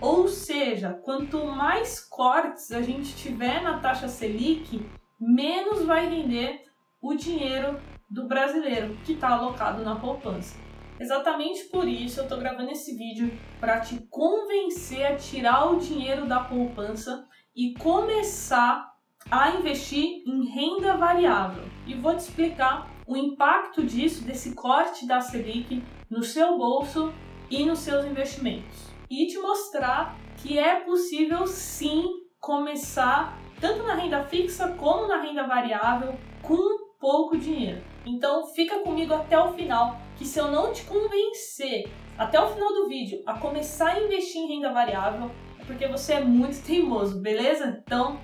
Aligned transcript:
Ou 0.00 0.28
seja, 0.28 0.92
quanto 1.04 1.44
mais 1.46 1.98
cortes 1.98 2.70
a 2.70 2.80
gente 2.80 3.16
tiver 3.16 3.60
na 3.60 3.80
taxa 3.80 4.06
Selic, 4.06 4.80
menos 5.18 5.84
vai 5.84 6.08
render 6.08 6.62
o 7.02 7.14
dinheiro 7.14 7.80
do 8.08 8.28
brasileiro 8.28 8.96
que 9.04 9.14
está 9.14 9.30
alocado 9.30 9.82
na 9.82 9.96
poupança. 9.96 10.56
Exatamente 11.00 11.64
por 11.64 11.88
isso 11.88 12.20
eu 12.20 12.24
estou 12.24 12.38
gravando 12.38 12.70
esse 12.70 12.96
vídeo 12.96 13.30
para 13.58 13.80
te 13.80 13.98
convencer 14.08 15.04
a 15.06 15.16
tirar 15.16 15.72
o 15.72 15.78
dinheiro 15.78 16.26
da 16.26 16.40
poupança 16.40 17.26
e 17.56 17.72
começar 17.74 18.86
a 19.30 19.50
investir 19.52 20.22
em 20.26 20.44
renda 20.44 20.96
variável. 20.96 21.64
E 21.86 21.94
vou 21.94 22.14
te 22.14 22.20
explicar 22.20 22.88
o 23.06 23.16
impacto 23.16 23.84
disso, 23.84 24.24
desse 24.24 24.54
corte 24.54 25.06
da 25.06 25.20
Selic 25.20 25.82
no 26.10 26.22
seu 26.22 26.58
bolso 26.58 27.12
e 27.50 27.64
nos 27.64 27.78
seus 27.78 28.04
investimentos. 28.04 28.90
E 29.08 29.26
te 29.26 29.38
mostrar 29.38 30.16
que 30.36 30.58
é 30.58 30.80
possível 30.80 31.46
sim 31.46 32.04
começar 32.38 33.38
tanto 33.60 33.82
na 33.84 33.94
renda 33.94 34.22
fixa 34.24 34.68
como 34.74 35.08
na 35.08 35.22
renda 35.22 35.46
variável 35.46 36.14
com 36.42 36.86
pouco 37.00 37.38
dinheiro. 37.38 37.82
Então 38.04 38.46
fica 38.48 38.80
comigo 38.80 39.14
até 39.14 39.38
o 39.38 39.52
final, 39.54 39.96
que 40.16 40.24
se 40.24 40.38
eu 40.38 40.50
não 40.50 40.72
te 40.72 40.84
convencer 40.84 41.90
até 42.18 42.40
o 42.40 42.48
final 42.48 42.68
do 42.68 42.88
vídeo 42.88 43.22
a 43.26 43.38
começar 43.38 43.92
a 43.92 44.00
investir 44.00 44.42
em 44.42 44.48
renda 44.48 44.72
variável, 44.72 45.30
porque 45.66 45.88
você 45.88 46.14
é 46.14 46.24
muito 46.24 46.62
teimoso, 46.62 47.18
beleza? 47.20 47.82
Então, 47.84 48.18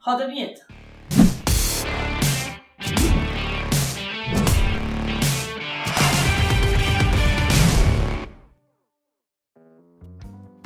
roda 0.00 0.24
a 0.24 0.26
vinheta. 0.26 0.66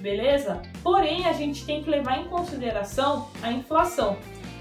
Beleza? 0.00 0.62
Porém, 0.82 1.26
a 1.26 1.32
gente 1.32 1.64
tem 1.64 1.82
que 1.82 1.90
levar 1.90 2.20
em 2.20 2.28
consideração 2.28 3.28
a 3.42 3.50
inflação. 3.50 4.16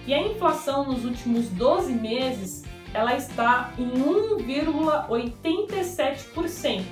E 0.07 0.13
a 0.13 0.21
inflação 0.21 0.85
nos 0.85 1.03
últimos 1.03 1.49
12 1.49 1.91
meses, 1.93 2.63
ela 2.93 3.15
está 3.15 3.73
em 3.77 3.91
1,87%. 3.91 6.83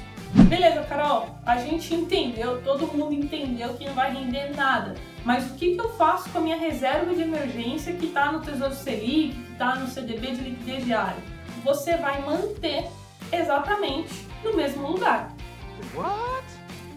Beleza, 0.49 0.83
Carol, 0.83 1.29
a 1.47 1.57
gente 1.59 1.95
entendeu, 1.95 2.61
todo 2.63 2.87
mundo 2.89 3.15
entendeu 3.15 3.75
que 3.75 3.87
não 3.87 3.95
vai 3.95 4.13
render 4.13 4.55
nada. 4.55 4.95
Mas 5.25 5.51
o 5.51 5.55
que, 5.55 5.75
que 5.75 5.81
eu 5.81 5.89
faço 5.91 6.29
com 6.31 6.39
a 6.39 6.41
minha 6.41 6.57
reserva 6.57 7.15
de 7.15 7.23
emergência 7.23 7.95
que 7.95 8.07
está 8.07 8.31
no 8.31 8.41
Tesouro 8.41 8.75
Selic, 8.75 9.35
que 9.35 9.53
está 9.53 9.77
no 9.77 9.89
CDB 9.89 10.33
de 10.33 10.43
liquidez 10.43 10.85
diária? 10.85 11.23
Você 11.65 11.97
vai 11.97 12.21
manter 12.23 12.89
exatamente 13.33 14.27
no 14.43 14.55
mesmo 14.55 14.87
lugar. 14.89 15.33
What? 15.95 16.44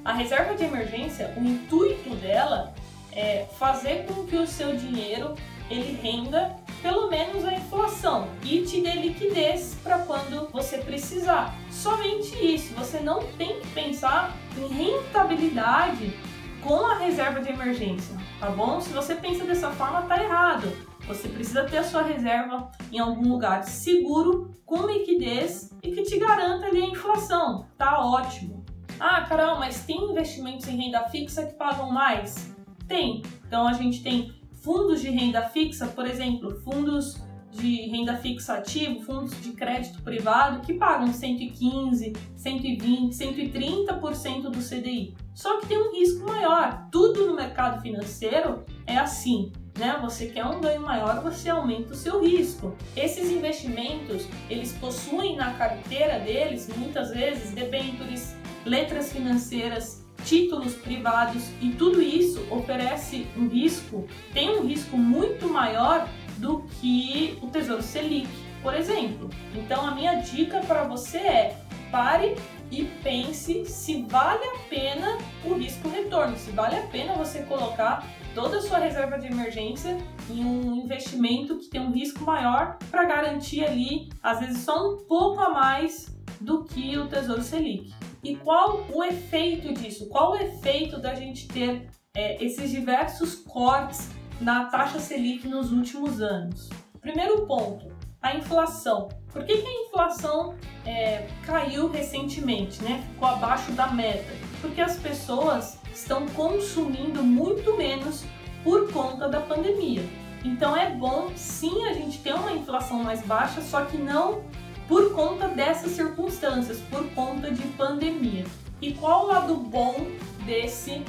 A 0.07 0.13
reserva 0.13 0.55
de 0.55 0.63
emergência, 0.63 1.33
o 1.35 1.41
intuito 1.41 2.15
dela 2.15 2.73
é 3.11 3.45
fazer 3.59 4.05
com 4.05 4.25
que 4.25 4.37
o 4.37 4.47
seu 4.47 4.73
dinheiro 4.73 5.35
ele 5.69 5.99
renda 6.01 6.55
pelo 6.81 7.09
menos 7.09 7.43
a 7.43 7.53
inflação 7.53 8.29
e 8.41 8.61
te 8.61 8.79
dê 8.79 8.93
liquidez 8.93 9.75
para 9.83 9.99
quando 9.99 10.47
você 10.49 10.77
precisar. 10.77 11.53
Somente 11.69 12.33
isso. 12.37 12.73
Você 12.75 13.01
não 13.01 13.21
tem 13.37 13.59
que 13.59 13.67
pensar 13.71 14.33
em 14.57 14.69
rentabilidade 14.69 16.17
com 16.63 16.85
a 16.85 16.99
reserva 16.99 17.41
de 17.41 17.49
emergência, 17.49 18.15
tá 18.39 18.49
bom? 18.49 18.79
Se 18.79 18.93
você 18.93 19.13
pensa 19.13 19.43
dessa 19.43 19.71
forma, 19.71 20.03
tá 20.03 20.23
errado. 20.23 20.71
Você 21.05 21.27
precisa 21.27 21.65
ter 21.65 21.79
a 21.79 21.83
sua 21.83 22.03
reserva 22.03 22.71
em 22.93 22.97
algum 22.97 23.27
lugar 23.27 23.65
seguro, 23.65 24.55
com 24.65 24.87
liquidez 24.87 25.69
e 25.83 25.91
que 25.91 26.03
te 26.03 26.17
garanta 26.17 26.67
ali 26.67 26.81
a 26.81 26.85
inflação. 26.85 27.65
Tá 27.77 27.99
ótimo. 28.05 28.56
Ah, 28.99 29.21
Carol, 29.21 29.59
mas 29.59 29.85
tem 29.85 30.11
investimentos 30.11 30.67
em 30.67 30.75
renda 30.75 31.03
fixa 31.09 31.45
que 31.45 31.53
pagam 31.53 31.91
mais? 31.91 32.53
Tem. 32.87 33.21
Então 33.45 33.67
a 33.67 33.73
gente 33.73 34.01
tem 34.01 34.33
fundos 34.61 35.01
de 35.01 35.09
renda 35.09 35.43
fixa, 35.43 35.87
por 35.87 36.07
exemplo, 36.07 36.59
fundos 36.61 37.21
de 37.51 37.87
renda 37.89 38.17
fixa 38.17 38.55
ativo, 38.55 39.01
fundos 39.01 39.39
de 39.41 39.51
crédito 39.51 40.01
privado 40.01 40.61
que 40.61 40.73
pagam 40.73 41.11
115, 41.11 42.13
120, 42.35 43.13
130% 43.13 44.41
do 44.43 44.59
CDI. 44.59 45.15
Só 45.33 45.59
que 45.59 45.67
tem 45.67 45.77
um 45.77 45.91
risco 45.91 46.25
maior. 46.25 46.87
Tudo 46.91 47.27
no 47.27 47.35
mercado 47.35 47.81
financeiro 47.81 48.63
é 48.85 48.97
assim, 48.97 49.51
né? 49.77 49.97
Você 50.01 50.27
quer 50.27 50.45
um 50.45 50.59
ganho 50.59 50.81
maior, 50.81 51.21
você 51.21 51.49
aumenta 51.49 51.93
o 51.93 51.95
seu 51.95 52.23
risco. 52.23 52.75
Esses 52.95 53.29
investimentos, 53.31 54.27
eles 54.49 54.73
possuem 54.73 55.35
na 55.35 55.53
carteira 55.53 56.19
deles 56.19 56.69
muitas 56.75 57.11
vezes 57.11 57.51
debêntures, 57.51 58.35
letras 58.67 59.11
financeiras 59.11 60.05
títulos 60.25 60.75
privados 60.75 61.43
e 61.61 61.69
tudo 61.71 62.01
isso 62.01 62.45
oferece 62.51 63.27
um 63.37 63.47
risco, 63.47 64.05
tem 64.33 64.57
um 64.57 64.67
risco 64.67 64.97
muito 64.97 65.47
maior 65.47 66.07
do 66.37 66.63
que 66.63 67.37
o 67.41 67.47
Tesouro 67.47 67.81
Selic, 67.81 68.27
por 68.61 68.73
exemplo. 68.73 69.29
Então 69.55 69.85
a 69.85 69.95
minha 69.95 70.15
dica 70.15 70.59
para 70.61 70.83
você 70.83 71.17
é 71.17 71.57
pare 71.91 72.35
e 72.69 72.83
pense 73.01 73.65
se 73.65 74.01
vale 74.03 74.43
a 74.43 74.59
pena 74.69 75.17
o 75.45 75.53
risco 75.53 75.87
retorno, 75.87 76.37
se 76.37 76.51
vale 76.51 76.75
a 76.75 76.81
pena 76.87 77.13
você 77.13 77.43
colocar 77.43 78.05
toda 78.35 78.57
a 78.57 78.61
sua 78.61 78.77
reserva 78.79 79.17
de 79.17 79.27
emergência 79.27 79.97
em 80.29 80.43
um 80.43 80.75
investimento 80.75 81.57
que 81.57 81.67
tem 81.67 81.81
um 81.81 81.91
risco 81.91 82.23
maior 82.23 82.77
para 82.91 83.05
garantir 83.05 83.63
ali, 83.63 84.09
às 84.21 84.41
vezes 84.41 84.59
só 84.59 84.91
um 84.91 84.97
pouco 84.97 85.39
a 85.39 85.49
mais 85.49 86.15
do 86.41 86.63
que 86.65 86.97
o 86.97 87.07
Tesouro 87.07 87.41
Selic. 87.41 87.93
E 88.23 88.35
qual 88.35 88.85
o 88.91 89.03
efeito 89.03 89.73
disso? 89.73 90.07
Qual 90.09 90.31
o 90.31 90.35
efeito 90.35 90.99
da 90.99 91.13
gente 91.13 91.47
ter 91.47 91.89
é, 92.15 92.43
esses 92.43 92.69
diversos 92.69 93.35
cortes 93.35 94.09
na 94.41 94.65
taxa 94.65 94.99
Selic 94.99 95.47
nos 95.47 95.71
últimos 95.71 96.21
anos? 96.21 96.69
Primeiro 96.99 97.45
ponto, 97.45 97.91
a 98.21 98.35
inflação. 98.35 99.07
Por 99.31 99.45
que, 99.45 99.57
que 99.57 99.67
a 99.67 99.87
inflação 99.87 100.55
é, 100.85 101.27
caiu 101.45 101.89
recentemente, 101.89 102.83
né? 102.83 103.03
Ficou 103.13 103.27
abaixo 103.27 103.71
da 103.73 103.87
meta? 103.87 104.33
Porque 104.61 104.81
as 104.81 104.97
pessoas 104.97 105.79
estão 105.93 106.25
consumindo 106.29 107.23
muito 107.23 107.77
menos 107.77 108.23
por 108.63 108.91
conta 108.91 109.29
da 109.29 109.39
pandemia. 109.41 110.03
Então 110.43 110.75
é 110.75 110.89
bom 110.89 111.31
sim 111.35 111.85
a 111.85 111.93
gente 111.93 112.19
ter 112.19 112.33
uma 112.33 112.51
inflação 112.51 113.03
mais 113.03 113.21
baixa, 113.25 113.61
só 113.61 113.85
que 113.85 113.97
não 113.97 114.43
por 114.87 115.13
conta 115.13 115.47
dessas 115.47 115.91
circunstâncias, 115.91 116.79
por 116.89 117.09
conta 117.11 117.51
de 117.51 117.61
pandemia. 117.69 118.45
E 118.81 118.93
qual 118.93 119.25
o 119.25 119.27
lado 119.27 119.55
bom 119.55 120.07
desse 120.45 121.03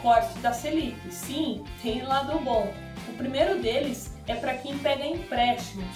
corte 0.00 0.38
da 0.40 0.52
Selic? 0.52 0.96
Sim, 1.10 1.64
tem 1.82 2.02
lado 2.02 2.38
bom. 2.40 2.72
O 3.08 3.12
primeiro 3.14 3.60
deles 3.60 4.14
é 4.26 4.34
para 4.34 4.54
quem 4.54 4.76
pega 4.78 5.06
empréstimos. 5.06 5.86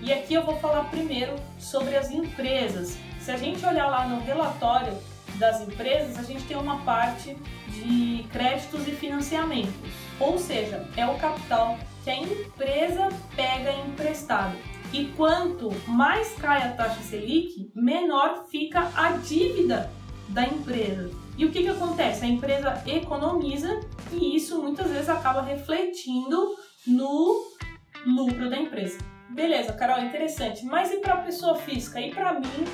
E 0.00 0.12
aqui 0.12 0.34
eu 0.34 0.44
vou 0.44 0.58
falar 0.58 0.84
primeiro 0.84 1.34
sobre 1.58 1.96
as 1.96 2.10
empresas. 2.10 2.98
Se 3.20 3.30
a 3.30 3.36
gente 3.36 3.64
olhar 3.64 3.86
lá 3.86 4.06
no 4.08 4.20
relatório 4.20 4.92
das 5.36 5.60
empresas, 5.60 6.18
a 6.18 6.22
gente 6.22 6.44
tem 6.44 6.56
uma 6.56 6.78
parte 6.80 7.36
de 7.68 8.26
créditos 8.30 8.86
e 8.88 8.90
financiamentos. 8.90 9.72
Ou 10.18 10.38
seja, 10.38 10.86
é 10.96 11.06
o 11.06 11.14
capital 11.14 11.78
que 12.02 12.10
a 12.10 12.16
empresa 12.16 13.08
pega 13.36 13.72
emprestado. 13.72 14.56
E 14.92 15.06
quanto 15.16 15.70
mais 15.88 16.34
cai 16.34 16.62
a 16.62 16.72
taxa 16.72 17.00
Selic, 17.00 17.70
menor 17.74 18.46
fica 18.50 18.90
a 18.94 19.12
dívida 19.12 19.90
da 20.28 20.44
empresa. 20.44 21.10
E 21.38 21.46
o 21.46 21.50
que, 21.50 21.62
que 21.62 21.68
acontece? 21.68 22.24
A 22.24 22.28
empresa 22.28 22.82
economiza 22.86 23.80
e 24.12 24.36
isso 24.36 24.60
muitas 24.60 24.90
vezes 24.90 25.08
acaba 25.08 25.40
refletindo 25.40 26.54
no 26.86 27.42
lucro 28.06 28.50
da 28.50 28.58
empresa. 28.58 28.98
Beleza, 29.30 29.72
Carol, 29.72 30.04
interessante. 30.04 30.62
Mas 30.66 30.92
e 30.92 30.98
para 30.98 31.14
a 31.14 31.22
pessoa 31.22 31.54
física? 31.54 31.98
E 31.98 32.10
para 32.10 32.38
mim 32.38 32.64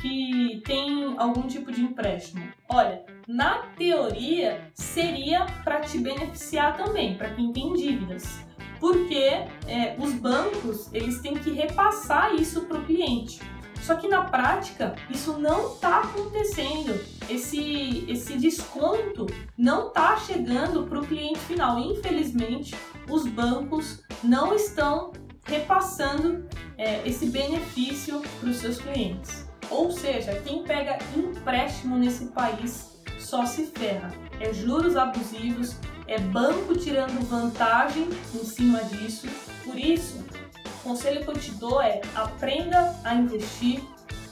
que 0.00 0.62
tem 0.64 1.14
algum 1.18 1.42
tipo 1.42 1.70
de 1.70 1.82
empréstimo? 1.82 2.46
Olha, 2.70 3.04
na 3.28 3.58
teoria 3.76 4.70
seria 4.74 5.44
para 5.62 5.80
te 5.80 5.98
beneficiar 5.98 6.76
também, 6.76 7.18
para 7.18 7.34
quem 7.34 7.52
tem 7.52 7.72
dívidas 7.74 8.45
porque 8.80 9.44
é, 9.66 9.96
os 9.98 10.12
bancos 10.14 10.88
eles 10.92 11.20
têm 11.20 11.34
que 11.34 11.50
repassar 11.50 12.34
isso 12.34 12.62
para 12.62 12.78
o 12.78 12.84
cliente. 12.84 13.40
Só 13.82 13.94
que 13.94 14.08
na 14.08 14.24
prática 14.24 14.96
isso 15.08 15.38
não 15.38 15.74
está 15.74 16.00
acontecendo. 16.00 16.98
Esse, 17.30 18.04
esse 18.08 18.36
desconto 18.36 19.26
não 19.56 19.88
está 19.88 20.16
chegando 20.16 20.84
para 20.84 20.98
o 20.98 21.06
cliente 21.06 21.38
final. 21.40 21.78
Infelizmente, 21.78 22.74
os 23.08 23.26
bancos 23.26 24.02
não 24.24 24.54
estão 24.54 25.12
repassando 25.44 26.48
é, 26.76 27.06
esse 27.06 27.26
benefício 27.26 28.20
para 28.40 28.48
os 28.48 28.56
seus 28.56 28.78
clientes. 28.78 29.46
Ou 29.70 29.90
seja, 29.90 30.34
quem 30.44 30.64
pega 30.64 30.98
empréstimo 31.16 31.96
nesse 31.96 32.26
país 32.26 32.96
só 33.18 33.46
se 33.46 33.66
ferra. 33.66 34.12
É 34.40 34.52
juros 34.52 34.96
abusivos, 34.96 35.76
é 36.08 36.18
banco 36.18 36.76
tirando 36.76 37.26
vantagem 37.28 38.08
em 38.34 38.44
cima 38.44 38.82
disso. 38.84 39.26
Por 39.64 39.78
isso, 39.78 40.24
o 40.66 40.88
conselho 40.88 41.22
que 41.22 41.28
eu 41.28 41.34
te 41.34 41.50
dou 41.52 41.80
é 41.80 42.00
aprenda 42.14 42.94
a 43.04 43.14
investir, 43.14 43.82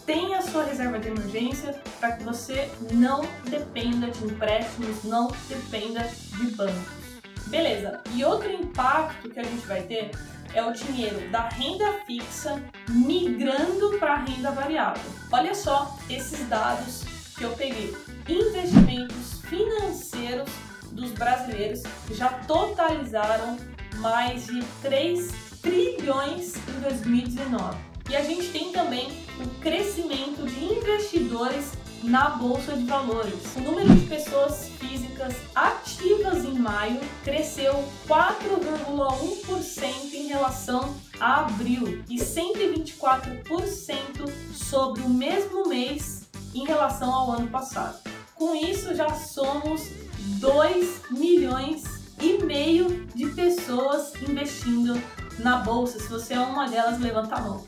tenha 0.06 0.42
sua 0.42 0.64
reserva 0.64 0.98
de 0.98 1.08
emergência 1.08 1.74
para 1.98 2.12
que 2.12 2.24
você 2.24 2.70
não 2.92 3.22
dependa 3.48 4.08
de 4.10 4.24
empréstimos, 4.24 5.02
não 5.04 5.28
dependa 5.48 6.02
de 6.02 6.50
bancos. 6.52 7.04
Beleza, 7.46 8.00
e 8.14 8.24
outro 8.24 8.50
impacto 8.50 9.28
que 9.30 9.40
a 9.40 9.44
gente 9.44 9.66
vai 9.66 9.82
ter 9.82 10.10
é 10.54 10.64
o 10.64 10.72
dinheiro 10.72 11.28
da 11.30 11.48
renda 11.48 12.00
fixa 12.06 12.62
migrando 12.88 13.98
para 13.98 14.14
a 14.14 14.24
renda 14.24 14.50
variável. 14.52 15.02
Olha 15.32 15.54
só 15.54 15.98
esses 16.08 16.48
dados 16.48 17.02
que 17.36 17.42
eu 17.42 17.50
peguei. 17.50 17.94
Investimentos 18.28 19.40
financeiros 19.42 20.48
dos 20.94 21.10
brasileiros 21.12 21.82
já 22.12 22.28
totalizaram 22.28 23.58
mais 23.96 24.46
de 24.46 24.62
3 24.82 25.30
trilhões 25.60 26.54
em 26.56 26.80
2019. 26.80 27.76
E 28.10 28.16
a 28.16 28.22
gente 28.22 28.50
tem 28.50 28.70
também 28.70 29.08
o 29.40 29.48
crescimento 29.60 30.46
de 30.46 30.64
investidores 30.64 31.72
na 32.02 32.30
bolsa 32.30 32.76
de 32.76 32.84
valores. 32.84 33.56
O 33.56 33.60
número 33.60 33.94
de 33.94 34.06
pessoas 34.06 34.68
físicas 34.78 35.34
ativas 35.54 36.44
em 36.44 36.58
maio 36.58 37.00
cresceu 37.24 37.82
4,1% 38.06 40.12
em 40.12 40.26
relação 40.26 40.94
a 41.18 41.40
abril 41.40 42.04
e 42.10 42.16
124% 42.16 44.30
sobre 44.52 45.00
o 45.02 45.08
mesmo 45.08 45.66
mês 45.66 46.28
em 46.54 46.66
relação 46.66 47.10
ao 47.12 47.32
ano 47.32 47.48
passado. 47.48 47.98
Com 48.34 48.54
isso, 48.54 48.94
já 48.94 49.08
somos 49.14 50.03
2 50.24 51.10
milhões 51.10 51.84
e 52.20 52.42
meio 52.44 53.06
de 53.14 53.26
pessoas 53.26 54.12
investindo 54.26 55.00
na 55.38 55.58
bolsa. 55.58 55.98
Se 55.98 56.08
você 56.08 56.34
é 56.34 56.40
uma 56.40 56.68
delas, 56.68 56.98
levanta 56.98 57.34
a 57.34 57.40
mão. 57.40 57.64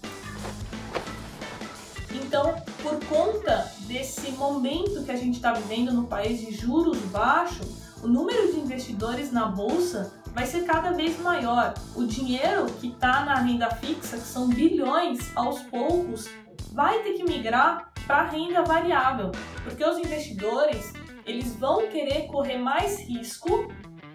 Então, 2.14 2.54
por 2.82 2.98
conta 3.06 3.70
desse 3.80 4.30
momento 4.32 5.04
que 5.04 5.10
a 5.10 5.16
gente 5.16 5.36
está 5.36 5.52
vivendo 5.52 5.92
no 5.92 6.06
país 6.06 6.40
de 6.40 6.52
juros 6.52 6.98
baixos, 7.12 7.68
o 8.02 8.08
número 8.08 8.52
de 8.52 8.58
investidores 8.58 9.30
na 9.30 9.46
bolsa 9.46 10.12
vai 10.32 10.46
ser 10.46 10.64
cada 10.64 10.92
vez 10.92 11.18
maior. 11.20 11.74
O 11.94 12.04
dinheiro 12.04 12.66
que 12.80 12.88
está 12.88 13.24
na 13.24 13.34
renda 13.36 13.70
fixa, 13.70 14.16
que 14.16 14.26
são 14.26 14.48
bilhões, 14.48 15.18
aos 15.34 15.60
poucos, 15.62 16.28
vai 16.72 17.02
ter 17.02 17.14
que 17.14 17.24
migrar 17.24 17.92
para 18.06 18.28
renda 18.28 18.62
variável, 18.62 19.32
porque 19.64 19.84
os 19.84 19.98
investidores 19.98 20.92
eles 21.26 21.54
vão 21.56 21.88
querer 21.88 22.26
correr 22.28 22.56
mais 22.56 23.00
risco 23.00 23.68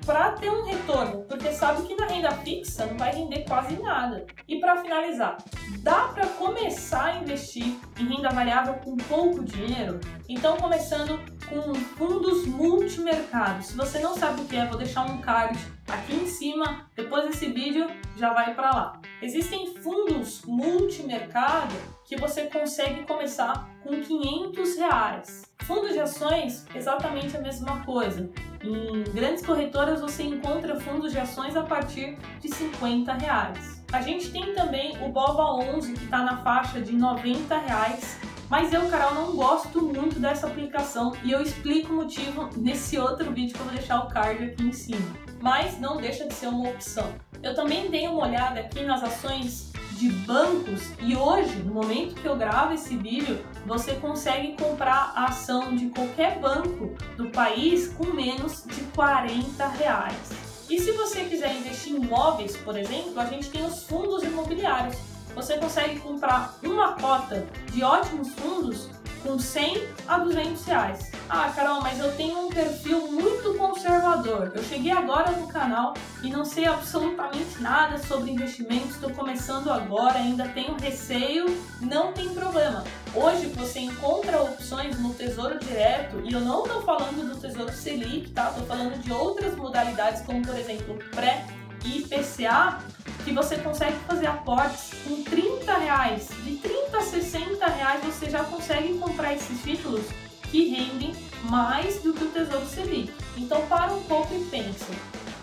para 0.06 0.32
ter 0.32 0.50
um 0.50 0.66
retorno, 0.66 1.24
porque 1.26 1.52
sabe 1.52 1.84
que 1.84 1.96
na 1.96 2.08
renda 2.08 2.32
fixa 2.32 2.86
não 2.88 2.98
vai 2.98 3.14
render 3.14 3.46
quase 3.48 3.76
nada. 3.76 4.26
E 4.48 4.60
para 4.60 4.82
finalizar, 4.82 5.38
dá 5.80 6.08
para 6.08 6.26
começar 6.28 7.06
a 7.06 7.18
investir 7.18 7.78
em 8.00 8.06
renda 8.06 8.30
variável 8.30 8.74
com 8.76 8.98
pouco 8.98 9.44
dinheiro? 9.44 10.00
Então, 10.28 10.58
começando 10.58 11.20
com 11.48 11.76
fundos 11.76 12.48
multimercados. 12.48 13.68
Se 13.68 13.78
você 13.78 14.00
não 14.00 14.16
sabe 14.16 14.42
o 14.42 14.46
que 14.46 14.56
é, 14.56 14.66
vou 14.66 14.78
deixar 14.78 15.06
um 15.06 15.20
card 15.20 15.58
aqui 15.88 16.16
em 16.16 16.26
cima. 16.26 16.90
Depois 16.96 17.26
desse 17.26 17.48
vídeo, 17.48 17.88
já 18.18 18.34
vai 18.34 18.56
para 18.56 18.72
lá. 18.72 19.02
Existem 19.22 19.76
fundos 19.76 20.42
multimercado 20.46 21.76
que 22.06 22.16
você 22.16 22.44
consegue 22.46 23.04
começar 23.04 23.70
com 23.84 24.02
500 24.02 24.78
reais. 24.78 25.51
Fundos 25.66 25.94
de 25.94 26.00
ações, 26.00 26.66
exatamente 26.74 27.36
a 27.38 27.42
mesma 27.42 27.84
coisa. 27.84 28.30
Em 28.64 29.04
grandes 29.14 29.46
corretoras 29.46 30.02
você 30.02 30.24
encontra 30.24 30.80
fundos 30.80 31.12
de 31.12 31.20
ações 31.20 31.56
a 31.56 31.64
partir 31.64 32.18
de 32.40 32.50
50 32.50 33.14
reais. 33.14 33.84
A 33.92 34.02
gente 34.02 34.32
tem 34.32 34.54
também 34.54 34.98
o 35.04 35.10
BOVA 35.10 35.76
11 35.76 35.94
que 35.94 36.04
está 36.06 36.24
na 36.24 36.38
faixa 36.38 36.82
de 36.82 36.94
90 36.94 37.58
reais 37.58 38.20
mas 38.52 38.74
eu, 38.74 38.86
Carol, 38.90 39.14
não 39.14 39.34
gosto 39.34 39.82
muito 39.82 40.20
dessa 40.20 40.46
aplicação 40.46 41.14
e 41.24 41.32
eu 41.32 41.42
explico 41.42 41.94
o 41.94 41.96
motivo 41.96 42.50
nesse 42.58 43.00
outro 43.00 43.32
vídeo 43.32 43.56
que 43.56 43.62
eu 43.62 43.66
vou 43.66 43.74
deixar 43.74 44.00
o 44.00 44.10
card 44.10 44.44
aqui 44.44 44.64
em 44.64 44.74
cima. 44.74 45.08
Mas 45.40 45.80
não 45.80 45.96
deixa 45.96 46.28
de 46.28 46.34
ser 46.34 46.48
uma 46.48 46.70
opção. 46.70 47.16
Eu 47.42 47.56
também 47.56 47.90
dei 47.90 48.10
uma 48.10 48.28
olhada 48.28 48.60
aqui 48.60 48.84
nas 48.84 49.02
ações 49.02 49.71
de 50.02 50.10
bancos 50.10 50.82
e 51.00 51.16
hoje, 51.16 51.58
no 51.58 51.76
momento 51.76 52.16
que 52.16 52.26
eu 52.26 52.36
gravo 52.36 52.74
esse 52.74 52.98
vídeo, 52.98 53.46
você 53.68 53.94
consegue 53.94 54.58
comprar 54.58 55.14
a 55.16 55.26
ação 55.26 55.76
de 55.76 55.90
qualquer 55.90 56.40
banco 56.40 56.96
do 57.16 57.30
país 57.30 57.90
com 57.90 58.08
menos 58.08 58.64
de 58.66 58.82
40 58.96 59.68
reais. 59.68 60.32
E 60.68 60.80
se 60.80 60.92
você 60.94 61.26
quiser 61.26 61.56
investir 61.56 61.94
em 61.94 62.02
imóveis, 62.02 62.58
por 62.58 62.76
exemplo, 62.76 63.20
a 63.20 63.26
gente 63.26 63.52
tem 63.52 63.64
os 63.64 63.84
fundos 63.84 64.24
imobiliários 64.24 64.98
você 65.36 65.58
consegue 65.58 66.00
comprar 66.00 66.58
uma 66.64 66.94
cota 66.94 67.48
de 67.72 67.84
ótimos 67.84 68.30
fundos 68.34 68.90
com 69.24 69.38
100 69.38 69.88
a 70.08 70.18
200 70.20 70.66
reais. 70.66 71.12
Ah, 71.30 71.52
Carol, 71.56 71.82
mas 71.82 72.00
eu 72.00 72.12
tenho 72.16 72.46
um 72.46 72.50
perfil 72.50 73.08
muito 73.12 73.54
conservador. 73.58 74.52
Eu 74.54 74.64
cheguei 74.64 74.92
agora 74.92 75.32
no 75.32 75.48
canal 75.48 75.94
e 76.22 76.30
não 76.30 76.44
sei 76.44 76.66
absolutamente 76.66 77.62
nada 77.62 77.98
sobre 78.00 78.32
investimentos. 78.32 78.96
Estou 78.96 79.12
começando 79.12 79.72
agora, 79.72 80.18
ainda 80.18 80.48
tenho 80.50 80.76
receio. 80.76 81.46
Não 81.80 82.12
tem 82.12 82.30
problema. 82.30 82.84
Hoje 83.14 83.48
você 83.48 83.80
encontra 83.80 84.42
opções 84.42 85.00
no 85.00 85.14
Tesouro 85.14 85.60
Direto, 85.60 86.22
e 86.24 86.34
eu 86.34 86.40
não 86.40 86.64
estou 86.64 86.82
falando 86.82 87.28
do 87.28 87.40
Tesouro 87.40 87.72
Selic, 87.72 88.32
tá? 88.32 88.50
Estou 88.50 88.66
falando 88.66 88.98
de 89.02 89.12
outras 89.12 89.56
modalidades, 89.56 90.22
como 90.22 90.42
por 90.42 90.58
exemplo 90.58 90.98
pré 91.12 91.46
e 91.84 92.00
IPCA, 92.00 92.80
que 93.24 93.32
você 93.32 93.58
consegue 93.58 93.98
fazer 94.08 94.28
aportes 94.28 94.92
com 95.04 95.24
30 95.24 95.78
reais. 95.78 96.30
De 96.44 96.56
30 96.58 96.98
a 96.98 97.02
60 97.02 97.66
reais 97.68 98.04
você 98.04 98.30
já 98.30 98.44
consegue 98.44 98.98
comprar 98.98 99.34
esses 99.34 99.62
títulos 99.62 100.06
que 100.44 100.70
rendem 100.70 101.16
mais 101.44 102.02
do 102.02 102.14
que 102.14 102.24
o 102.24 102.30
Tesouro 102.30 102.66
Selic. 102.66 103.14
Então 103.38 103.66
para 103.68 103.94
um 103.94 104.04
pouco 104.04 104.34
e 104.34 104.44
pensa. 104.46 104.86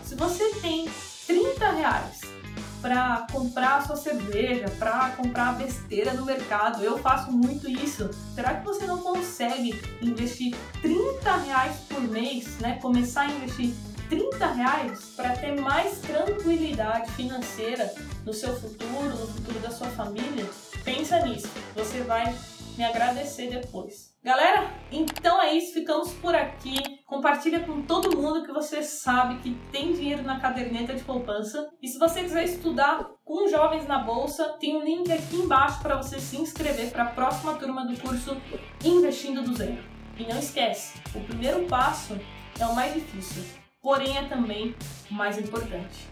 Se 0.04 0.14
você 0.14 0.54
tem 0.60 0.88
30 1.26 1.70
reais 1.70 2.38
para 2.80 3.26
comprar 3.32 3.78
a 3.78 3.82
sua 3.82 3.96
cerveja, 3.96 4.66
para 4.78 5.10
comprar 5.10 5.56
besteira 5.56 6.12
no 6.14 6.24
mercado. 6.24 6.82
Eu 6.82 6.98
faço 6.98 7.30
muito 7.30 7.68
isso. 7.68 8.08
Será 8.34 8.54
que 8.54 8.64
você 8.64 8.86
não 8.86 8.98
consegue 8.98 9.80
investir 10.00 10.54
30 10.80 11.36
reais 11.38 11.76
por 11.88 12.00
mês, 12.00 12.58
né? 12.58 12.78
Começar 12.80 13.22
a 13.22 13.26
investir 13.26 13.74
30 14.08 14.46
reais 14.46 15.12
para 15.16 15.36
ter 15.36 15.60
mais 15.60 16.00
tranquilidade 16.00 17.10
financeira 17.12 17.92
no 18.24 18.32
seu 18.32 18.58
futuro, 18.58 19.08
no 19.10 19.26
futuro 19.26 19.58
da 19.60 19.70
sua 19.70 19.88
família? 19.88 20.48
Pensa 20.84 21.20
nisso. 21.20 21.48
Você 21.74 22.00
vai 22.02 22.34
me 22.76 22.84
agradecer 22.84 23.50
depois. 23.50 24.16
Galera, 24.22 24.70
então 24.92 25.42
é 25.42 25.52
isso, 25.52 25.74
ficamos 25.74 26.12
por 26.14 26.34
aqui. 26.34 26.78
Compartilha 27.06 27.60
com 27.60 27.82
todo 27.82 28.16
mundo 28.16 28.44
que 28.44 28.52
você 28.52 28.82
sabe 28.82 29.38
que 29.38 29.54
tem 29.72 29.92
dinheiro 29.92 30.22
na 30.22 30.38
caderneta 30.38 30.94
de 30.94 31.02
poupança. 31.02 31.68
E 31.82 31.88
se 31.88 31.98
você 31.98 32.22
quiser 32.22 32.44
estudar 32.44 33.10
com 33.24 33.48
jovens 33.48 33.86
na 33.86 33.98
bolsa, 33.98 34.56
tem 34.60 34.76
um 34.76 34.84
link 34.84 35.10
aqui 35.10 35.36
embaixo 35.36 35.80
para 35.82 35.96
você 35.96 36.20
se 36.20 36.36
inscrever 36.36 36.90
para 36.90 37.04
a 37.04 37.10
próxima 37.10 37.54
turma 37.54 37.84
do 37.84 37.98
curso 38.00 38.36
Investindo 38.84 39.42
do 39.42 39.56
Zero. 39.56 39.82
E 40.16 40.24
não 40.24 40.38
esquece, 40.38 41.00
o 41.14 41.20
primeiro 41.20 41.64
passo 41.66 42.18
é 42.58 42.66
o 42.66 42.74
mais 42.74 42.92
difícil, 42.92 43.44
porém 43.82 44.16
é 44.16 44.24
também 44.24 44.74
mais 45.10 45.38
importante. 45.38 46.06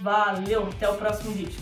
Valeu, 0.00 0.68
até 0.68 0.88
o 0.88 0.94
próximo 0.96 1.32
vídeo. 1.32 1.60